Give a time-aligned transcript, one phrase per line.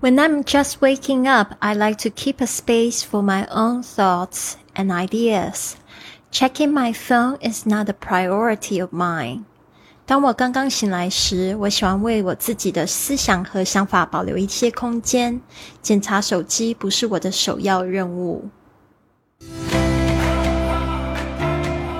[0.00, 4.56] When I'm just waking up, I like to keep a space for my own thoughts
[4.74, 5.76] and ideas.
[6.30, 9.44] Checking my phone is not a priority of mine.
[10.06, 15.40] 当我刚刚醒来时，我喜欢为我自己的思想和想法保留一些空间。
[15.80, 18.50] 检查手机不是我的首要任务。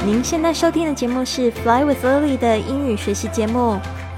[0.04, 3.80] 您现在收听的节目是《Fly with Lily》的英语学习节目，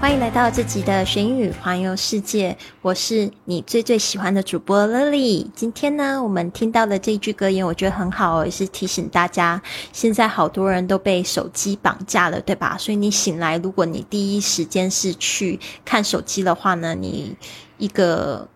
[0.00, 5.44] 欢迎来到这集的学英语环游世界，我是你最最喜欢的主播 Lily。
[5.56, 9.60] 今天呢，我们听到的这句格言，我觉得很好，也是提醒大家，
[9.92, 12.76] 现在好多人都被手机绑架了，对吧？
[12.78, 17.36] 所以你醒来，如果你第一时间是去看手机的话呢，你
[17.76, 18.48] 一个。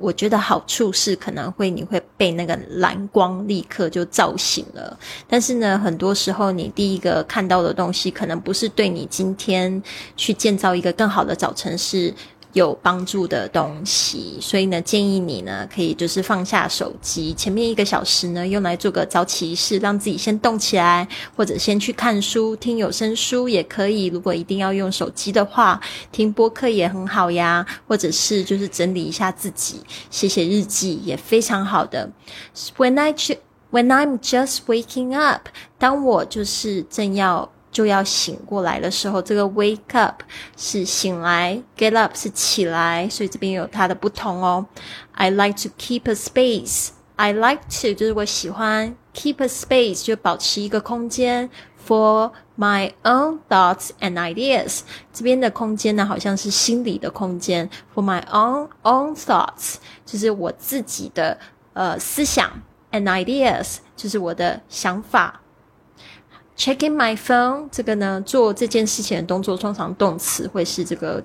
[0.00, 9.82] 我觉得好处是可能会你会被那个蓝光立刻就照醒了，但是呢，很多时候你第一个看到的东西可能不是对你今天
[10.16, 12.12] 去建造一个更好的早晨是。
[12.54, 24.06] 有帮助的东西，所以呢，建议你呢，可以就是放下手机，前面一个小时呢，用来做个早起仪式，让自己先动起来，或者先去看书、听有声书也可以。
[24.06, 25.80] 如果一定要用手机的话，
[26.12, 32.08] 听播客也很好呀，或者是就是整理一下自己，写写日记也非常好的。
[32.76, 33.12] When I
[33.72, 37.53] when I'm just waking up，当我就是正要。
[37.74, 40.22] 就要醒过来的时候，这个 wake up
[40.56, 44.64] 是醒来，get up 是起来，所以这边有它的不同哦。
[45.12, 46.90] I like to keep a space.
[47.16, 51.50] I like to 就是我喜欢 keep a space 就保持一个空间
[51.86, 54.80] for my own thoughts and ideas。
[55.12, 61.36] 这边的空间呢，好像是心理的空间 for my own own thoughts，就是我自己的
[61.72, 62.50] 呃思想
[62.92, 65.40] and ideas，就是我的想法。
[66.56, 71.22] Check in my phone，这个呢，做这件事情的动作，通常动词会是这个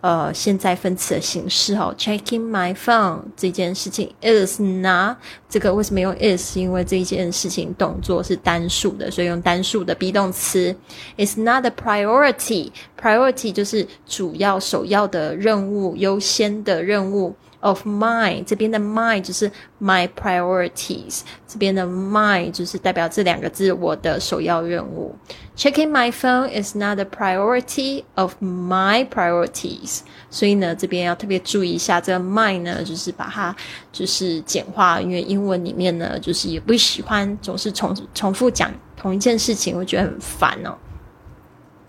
[0.00, 1.94] 呃现在分词的形式哦。
[1.98, 5.16] Checking my phone 这件事情 is not
[5.48, 6.56] 这个为什么用 is？
[6.56, 10.74] 因为这件事情动作是单数的，所以用单数的 be 动词。
[11.16, 12.70] It's not a priority。
[13.00, 17.34] Priority 就是主要、首要的任务、优先的任务。
[17.60, 25.12] of mine 这边的 mine 就是 my priorities，这边的 mine 就是代表这两个字我的首要任务。
[25.56, 30.00] Checking my phone is not a priority of my priorities，
[30.30, 33.56] 所以呢，这边要特别注意一下，这个 mine 呢，就是把它
[33.90, 40.76] 就是简化，因为英文里面呢，就是也不喜欢总是重重复讲同一件事情，我觉得很烦哦。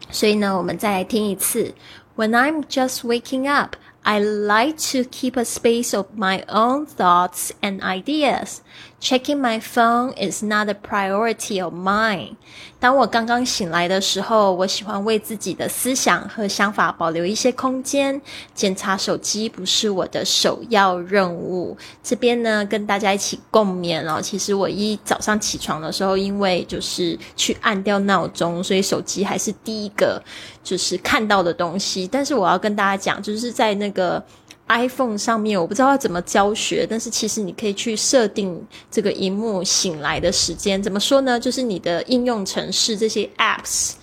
[0.09, 1.73] 所以呢，我们再来听一次。
[2.15, 3.75] When I'm just waking up.
[4.09, 8.61] I like to keep a space of my own thoughts and ideas.
[8.99, 12.37] Checking my phone is not a priority of mine.
[12.79, 18.19] 当我刚刚醒来的时候，我喜欢为自己的思想和想法保留一些空间。
[18.55, 21.77] 检查手机不是我的首要任务。
[22.01, 24.19] 这边呢，跟大家一起共勉哦。
[24.21, 30.21] 其实我一早上起床的时候，因为就是去按掉闹钟，所以手机还是第一个
[30.63, 32.07] 就是看到的东西。
[32.07, 33.96] 但是我要跟大家讲，就是在那个。
[33.97, 34.23] 个
[34.67, 40.81] iPhone 上面我不知道要怎么教学，但是其实你可以去设定这个荧幕醒来的时间。
[40.83, 41.39] 怎么说呢？
[41.39, 43.93] 就是你的应用程式这些 Apps，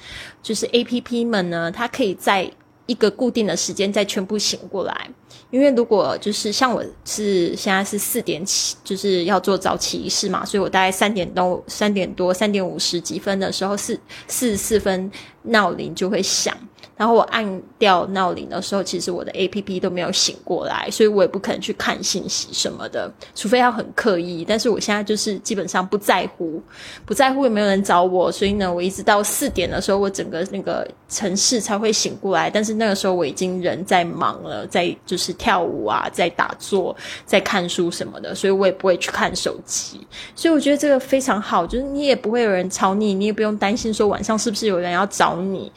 [0.43, 2.51] 就是 APP 们呢，它可以在
[2.87, 5.09] 一个固定的时间再全部醒过来。
[5.51, 15.11] 因为如果就是像我是现在是四点起，就是要做早起仪式嘛，所以我大概三点多、三点多、三点五十几分的时候，四四十四分
[15.43, 16.57] 闹铃就会响。
[16.97, 24.45] 然后我按掉闹铃的时候，其实我的 A P P 都没有醒过来，所以我也不可能去看信息什么的，除非要很刻意。
[24.47, 26.63] 但是我现在就是基本上不在乎，
[27.05, 32.49] 不在乎有没有人找我，所以呢，我一直到四点的时候，我整个那个城市才会醒过来。
[32.49, 36.95] 但是那个时候我已经人在忙了，在就是是跳舞啊，在打坐，
[37.25, 40.07] 在看书什么的，所以我也不会去看手机。
[40.35, 45.73] 所以我觉得这个非常好，就是你也不会有人吵你，你也不用担心说晚上是不是有人要找你，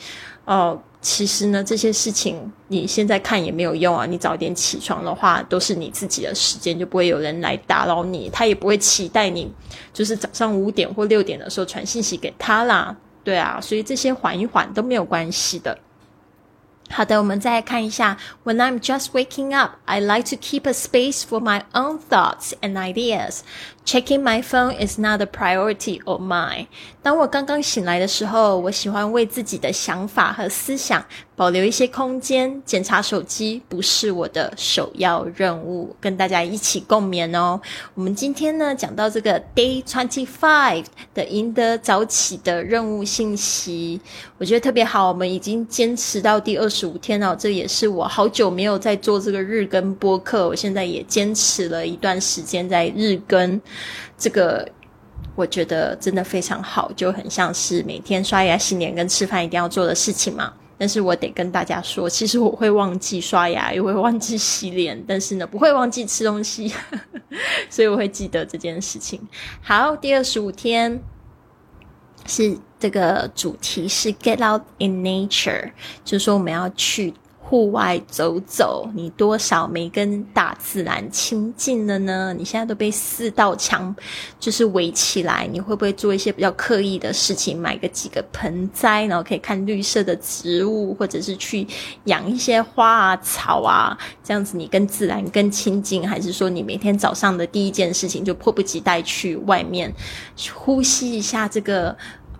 [0.45, 0.79] 哦。
[0.99, 4.05] 其实呢，这些事情你现在看也没有用啊。
[4.05, 8.29] 你早点起床的话，都是你自己的时间，就不会有人来打扰你。
[8.33, 9.49] 他也不会期待你，
[9.93, 12.93] 就是早上五点或六点的时候传信息给他啦。
[13.23, 15.77] 对啊，所以这些缓一缓都没有关系的。
[16.90, 18.18] 好的，我们再来看一下。
[18.44, 22.76] When I'm just waking up, I like to keep a space for my own thoughts and
[22.76, 23.40] ideas.
[23.87, 26.67] Checking my phone is not a priority of mine。
[27.01, 31.01] 当我刚刚醒来的时候，我喜欢为自己的想法和思想
[31.37, 32.61] 保留一些空间。
[32.65, 35.95] 检查手机不是我的首要任务。
[36.01, 37.61] 跟大家一起共勉哦。
[37.93, 44.01] 我们今天呢讲到这个 Day Twenty Five 的赢得早起的任务信息，
[44.37, 45.07] 我觉得特别好。
[45.07, 50.45] 我们已经坚持到第二十五天了，这也是我好久没有在做这个日更播客。
[50.49, 53.61] 我现在也坚持了一段时间在日更。
[54.17, 54.67] 这个
[55.35, 60.53] 我觉得真的非常好，就很像是每天刷牙、洗脸跟吃饭一定要做的事情嘛。
[60.79, 66.71] 但是我得跟大家说，其实我会忘记刷牙，也会忘记洗脸，但是呢，不会忘记吃东西，
[67.69, 69.19] 所以我会记得这件事情。
[69.61, 71.01] 好，第二十五天
[72.25, 75.71] 是这个主题是 Get out in nature，
[76.05, 77.13] 就是说我们要去。
[77.49, 82.33] 户外走走，你多少没跟大自然亲近了呢？
[82.37, 83.95] 你现在都被四道墙
[84.37, 87.57] 就是围起来，你会不会做一些比较刻意的事情？
[87.57, 91.65] 买个几个盆栽，然后可以看绿色的植物，或者是去
[92.03, 96.05] 养一些花啊、草啊，这样子你跟自然更亲近？
[96.05, 99.89] 还是说你每天早上的第一件事情就迫不及待去外面
[100.53, 101.95] 呼吸一下这个？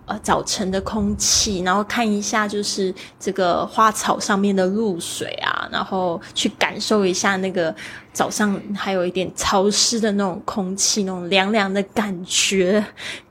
[0.08, 7.74] 呃，早晨的空气，然后看一下就是这个花草上面的露水啊，然后去感受一下那个
[8.12, 12.82] 早上还有一点潮湿的那种空气，那种凉凉的感觉。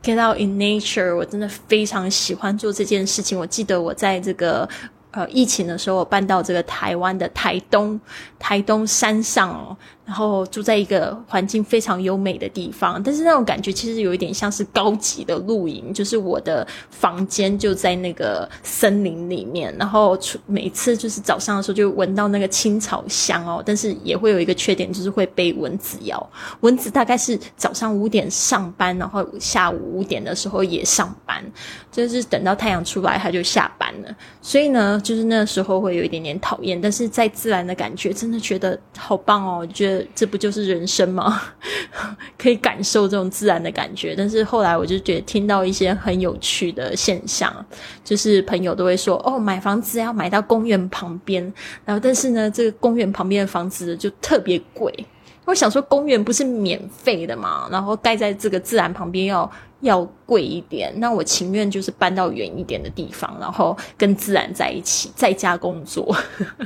[0.04, 3.38] Get out in nature，我真的非常喜欢做这件事情。
[3.38, 4.70] 我记得我在这个。
[5.18, 8.00] 呃，疫情的时候，我搬到这个台湾的台东，
[8.38, 9.76] 台东山上哦，
[10.06, 20.16] 然后住在一个环境非常优美的地方，但是那种感觉其实有一点像是高级的露营，就是我的房间就在那个森林里面，然后
[20.46, 26.30] 每次就是早上的时候就闻到那个青草香哦，但是也会有一个缺点，就是会被蚊子咬。
[26.60, 31.44] 蚊子大概是早上五点上班，然后下午五点的时候也上班，
[31.92, 35.02] 就是等到太阳出来它就下班了，所以呢。
[35.08, 39.60] 就是那时候会有一点点讨厌，但是在自然的感觉，真的觉得好棒哦！
[39.62, 41.42] 我觉得这不就是人生吗？
[42.38, 44.14] 可以感受这种自然的感觉。
[44.18, 47.66] 但是后来我就觉得听到一些很有趣的现象，
[48.04, 51.42] 就是朋友都会说：“哦，买房子要买到公园旁边。”
[51.86, 54.94] 然后但是呢，这个公园旁边的房子就特别贵。
[55.46, 57.70] 我想说，公园不是免费的嘛？
[57.72, 59.50] 然后盖在这个自然旁边要。
[59.82, 66.16] 要贵一点，那我情愿就是搬到远一点的地方，然后跟自然在一起，在家工作，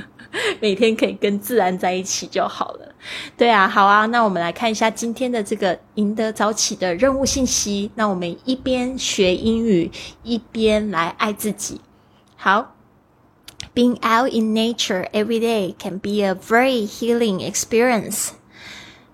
[0.60, 2.94] 每天可以跟自然在一起就好了。
[3.36, 7.90] 对啊，好啊，那我们来看一下今天的这个赢得早起的任务信息。
[7.96, 9.90] 那我们一边学英语，
[10.22, 11.80] 一边来爱自己。
[12.36, 12.74] 好
[13.74, 18.30] ，Being out in nature every day can be a very healing experience.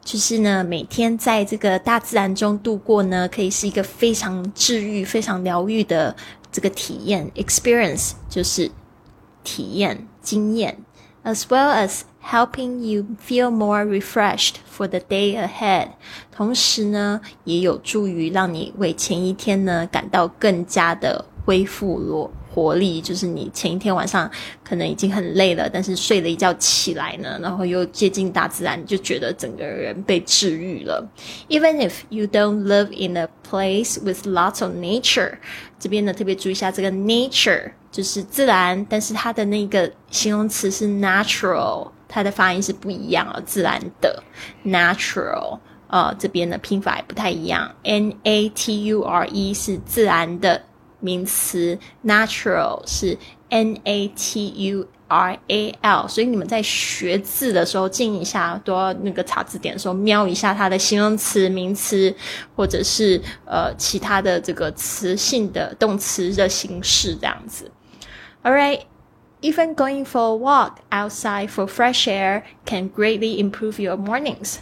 [0.09, 6.17] 就是呢，每天在这个大自然中度过呢，可以是一个非常治愈、非常疗愈的
[6.51, 8.71] 这个体验 （experience），就是
[9.45, 10.79] 体验、经验
[11.25, 15.89] ，as well as helping you feel more refreshed for the day ahead。
[16.35, 22.31] 同时呢，也有助于让你为前一天呢感到更加的恢复落。
[22.50, 24.29] 活力就是你前一天晚上
[24.65, 31.06] 可能已经很累了，但是睡了一觉起来呢，然后又接近大自然，就觉得整个人被治愈了。
[31.49, 35.35] Even if you don't live in a place with lots of nature，
[35.79, 44.21] 这边呢特别注意一下这个 nature 就是自然，但是它的那个形容词是 natural，它的发音是不一样啊，自然的
[44.67, 50.62] natural 啊，这边的拼法也不太一样，n a t u r e 是自然的。
[51.00, 53.18] 名词 natural 是
[53.50, 62.15] n a t u r a l，所以你们在学字的时候，静一下，都要那个查字典的时候瞄一下它的形容词、名词，
[62.56, 67.70] 或者是呃其他的这个词性的动词的形式这样子。
[68.44, 68.82] All right,
[69.42, 74.60] even going for a walk outside for fresh air can greatly improve your mornings.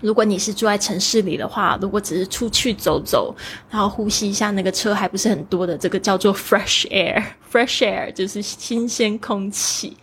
[0.00, 3.34] 如果你是住在城市里的话，如果只是出去走走，
[3.70, 7.22] 然后呼吸一下那个车还不是很多的，这个叫做 fresh air。
[7.50, 9.96] fresh air 就是新鲜空气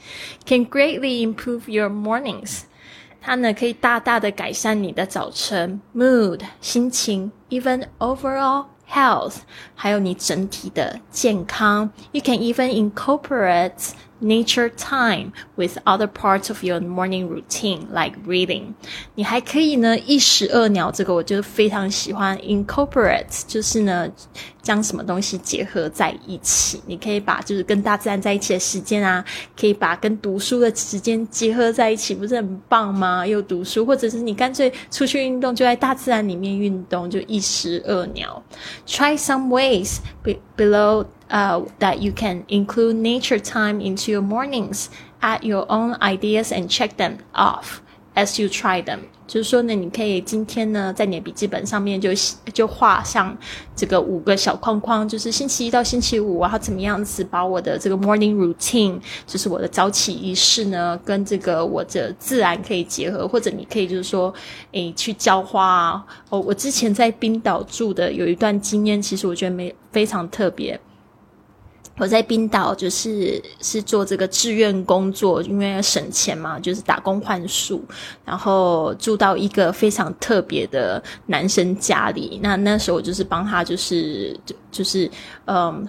[0.46, 2.62] ，can greatly improve your mornings。
[3.22, 9.38] 它呢可以大大的改善你的早晨 mood 心情，even overall health，
[9.74, 11.90] 还有你整体的健康。
[12.12, 18.75] You can even incorporate nature time with other parts of your morning routine, like reading。
[19.15, 22.37] 你还可以呢，一石二鸟，这个我就非常喜欢。
[22.39, 24.11] Incorporate 就是呢，
[24.66, 26.82] 将什么东西结合在一起。
[26.88, 29.24] 你可以把就是跟大自然在一起的时间啊，
[29.58, 33.26] 可以把跟读书的时间结合在一起，不是很棒吗？
[33.26, 38.44] 又读书，或者是你干脆出去运动，就在大自然里面运动，就一石二鸟。
[38.88, 40.00] Try some ways
[40.58, 41.06] below.
[41.30, 44.90] uh, that you can include nature time into your mornings,
[45.22, 47.82] add your own ideas and check them off
[48.16, 49.00] as you try them。
[49.28, 52.12] 就是说呢，你可以今天呢，在你的笔记本上面就
[52.54, 53.36] 就画上
[53.76, 64.32] 这个五个小框框，就是星期一到星期五，然后怎么样子把我的这个 morning routine，就是我的早起仪式呢，跟这个我的自然可以结合，或者你可以就是说，
[64.74, 66.06] 诶，去浇花啊。
[66.30, 70.80] 哦，我之前在冰岛住的有一段经验，其实我觉得没非常特别。
[71.98, 77.84] 我在冰岛就是是做这个志愿工作，因为要省钱嘛，就是打工换宿，
[78.25, 82.40] 然后住到一个非常特别的男生家里。
[82.44, 85.10] 那那时候我就是帮他，就是就就是
[85.46, 85.88] 嗯。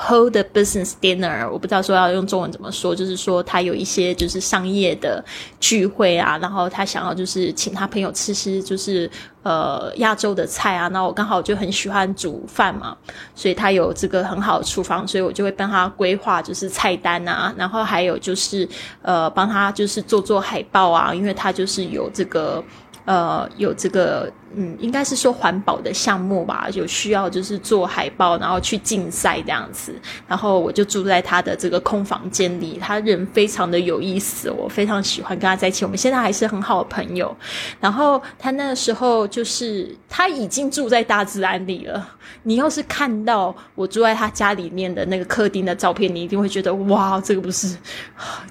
[0.00, 5.22] Hold a business dinner，我不知道说要用中文怎么说，就是说他有一些就是商业的
[5.58, 9.10] 聚会啊，然后他想要就是请他朋友吃吃就是
[9.42, 12.96] 呃亚洲的菜啊，那我刚好就很喜欢煮饭嘛，
[13.34, 18.66] 所以他有这个很好的厨房，所以我就会帮他规划就是菜单啊，然后还有就是
[19.02, 22.62] 呃帮他就是做做海报啊，因为他就是有这个。
[23.08, 29.94] 呃，有这个，嗯，应该是说环保的项目吧，有需要就是做海报，然后去竞赛这样子。
[30.26, 35.86] 然后我就住在他的这个空房间里，他人非常的有意思，我非常喜欢跟他在一起。
[35.86, 37.34] 我们现在还是很好的朋友。
[37.80, 42.06] 然后他那时候就是他已经住在大自然里了。
[42.42, 47.74] 你要是看到我住在他家里面的那个客厅的照片，你一定会觉得哇，这个不是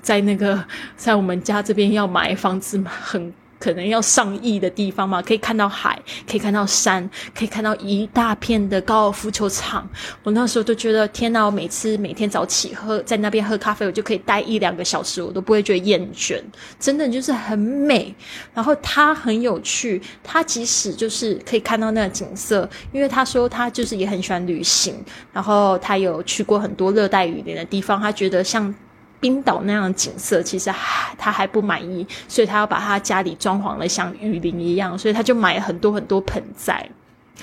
[0.01, 0.59] 在那个
[0.95, 2.89] 在我们家这边要买房子吗？
[2.99, 3.31] 很。
[3.59, 5.99] 可能要上亿的地方嘛，可以看到海，
[6.29, 9.87] 可以看到山，可以看到一大片的高尔夫球场。
[10.23, 11.43] 我那时候都觉得天哪！
[11.45, 16.41] 我每次每天早起喝在那边喝咖啡，我就可以待一两个小时，我都不会觉得厌倦。
[16.79, 18.13] 真的就是很美。
[18.53, 24.95] 然后他很有趣，他即使就是可以看到那个景色，因为他说他就是也很喜欢旅行，
[25.31, 28.73] 然后他有去过很多热带雨林的地方，他觉得像。
[29.19, 30.71] 冰岛那样的景色，其实
[31.17, 36.89] 他还不满意，所以他要把他家里装潢的像雨林一样，所以他就买了很多很多盆栽。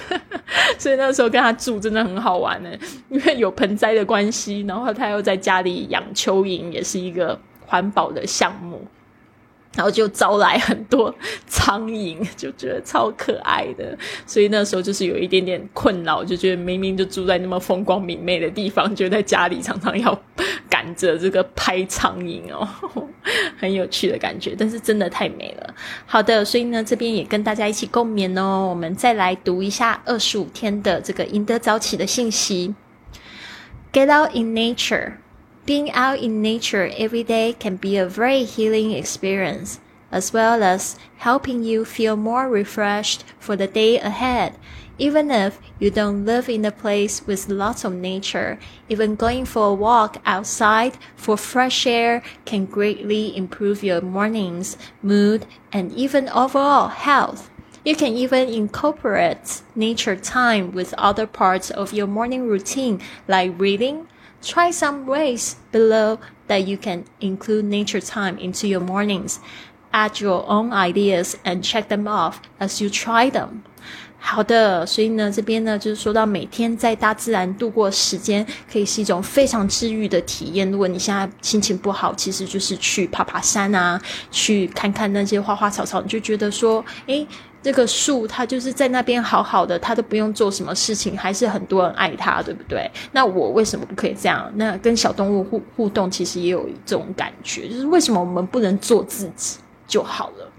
[0.76, 2.70] 所以那时候跟他住真的很好玩呢，
[3.08, 8.84] 因为有盆栽的关系，然后他又在家里养蚯蚓，也是一个环保的项目。
[9.76, 11.14] 然后就招来很多
[11.46, 20.16] 苍蝇，就觉得超可爱的，所以那时候就是有一点点困扰，就觉得明明就住在那么风光明媚的地方，就在家里常常要
[20.70, 22.68] 赶着这个拍苍蝇哦，
[23.58, 24.54] 很有趣的感觉。
[24.56, 25.74] 但是真的太美了。
[26.06, 28.66] 好的，所以呢，这边也跟大家一起共勉哦。
[28.68, 32.74] 我们再来读一下二十五天的这个赢得早起的信息。
[33.92, 35.14] Get out in nature.
[35.66, 39.80] Being out in nature every day can be a very healing experience,
[40.12, 44.58] as well as helping you feel more refreshed for the day ahead.
[44.98, 48.58] Even if you don't live in a place with lots of nature,
[48.90, 55.46] even going for a walk outside for fresh air can greatly improve your mornings, mood,
[55.72, 57.48] and even overall health.
[57.86, 64.08] You can even incorporate nature time with other parts of your morning routine, like reading,
[64.44, 69.40] Try some ways below that you can include nature time into your mornings.
[69.90, 73.64] Add your own ideas and check them off as you try them.
[74.26, 80.68] 好的，所以呢，这边呢就是说到每天在大自然度过时间，可以是一种非常治愈的体验。
[80.70, 84.00] 如果你现在心情不好，其实就是去爬爬山啊，
[84.30, 87.26] 去看看那些花花草草，你就觉得说，诶。
[87.62, 92.90] 这个树它就是在那边好好的，它都不用做什么事情，还是很多人爱它，对不对？
[93.12, 94.52] 那我为什么不可以这样？
[94.56, 99.56] 那跟小动物互互动，其实也有这种感觉，就是为什么我们不能做自己
[99.88, 100.52] 就好了？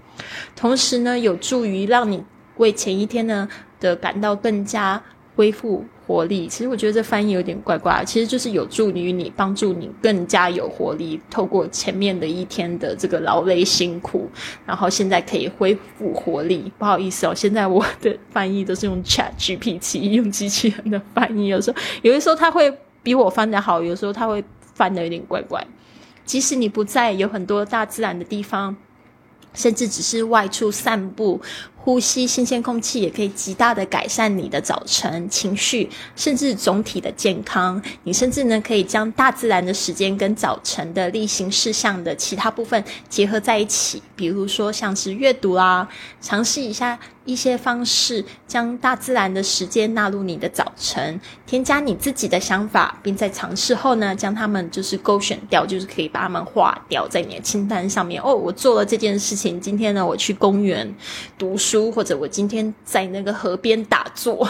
[0.56, 2.24] 同时呢，有助于让你
[2.56, 3.48] 为前一天呢
[3.80, 5.02] 的感到更加。
[5.36, 14.30] 恢复活力，其实我觉得这翻译有点怪怪，其实就是有助于你帮助你更加有活力，透过前面的一天的这个劳累辛苦，
[14.64, 16.72] 然后现在可以恢复活力。
[16.78, 25.62] 不好意思哦，现在我的翻译都是用 Chat GPT 用机器人的翻译，有时候有的时候他会比我翻的好，有时候他会翻的有点怪怪。
[26.24, 28.74] 即使你不在有很多大自然的地方，
[29.52, 31.42] 甚至只是外出散步。
[31.86, 37.80] 呼吸新鲜空气也可以极大的改善你的早晨情绪，甚至总体的健康。
[38.02, 45.88] 你甚至呢可以将大自然的时间跟早晨的例行事项的其他部分结合在一起，比如说像是阅读啊，
[46.20, 46.98] 尝试一下。
[47.26, 58.22] 一些方式，将大自然的时间纳入你的早晨，添加你自己的想法，并在尝试后呢，将它们就是勾选掉，就是可以把它们划掉在你的清单上面。
[58.22, 59.60] 哦，我做了这件事情。
[59.60, 60.88] 今天呢，我去公园
[61.36, 64.48] 读书，或者我今天在那个河边打做，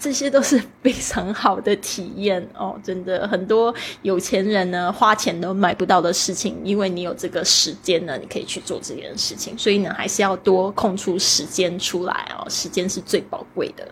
[0.00, 2.80] 这些都是非常好的体验哦。
[2.84, 9.56] 真的，很多有钱人呢，花钱都买不到的事情，因为你有这个时间呢，你可以去做这件事情。
[9.58, 11.98] 所以呢，还是要多空出时间出。
[12.08, 13.86] 来哦，时间是最宝贵的。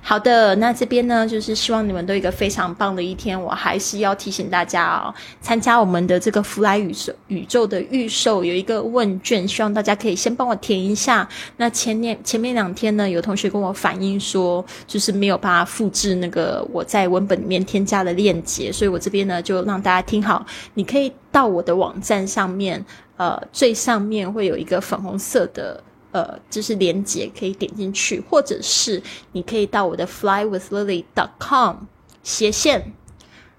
[0.00, 3.40] 好的，那这边呢，就是希望你们都有一个非常棒的一天。
[3.42, 11.28] 我还是要提醒大家哦，参加我们的这个福来宇宙宇宙的预售有一个问卷，希望大家可以先帮我填一下。
[11.56, 14.47] 那前面前面两天呢，有同学跟我反映说，
[14.86, 22.84] 就是没有办法复制那个我在文本里面添加的链接，所以我这边呢就让大家听好，你可以到我的网站上面，
[23.16, 25.82] 呃，最上面会有一个粉红色的。
[26.10, 29.00] 呃，就是连接可以点进去，或者是
[29.32, 31.76] 你可以到我的 flywithlily.com
[32.22, 32.92] 斜线，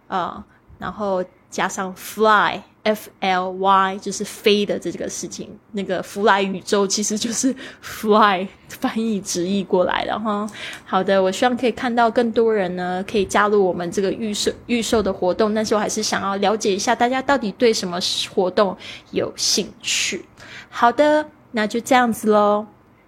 [0.07, 0.43] 呃，
[0.79, 2.59] 然后加上 fly
[2.93, 10.47] f l y 就是飞的这个事情，那个福来宇宙其实就是 fly 翻译直译过来的哈。
[10.85, 17.99] 好的，我希望可以看到更多人呢，可以加入我们这个预售预售的活动，但是我还是想要了解一下大家到底对什么
[18.33, 18.75] 活动
[19.11, 20.25] 有兴趣。
[20.69, 21.25] 好的。
[21.51, 22.67] 那就这样子喽。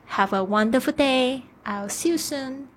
[0.09, 1.43] Have a wonderful day.
[1.63, 2.70] I'll see you soon.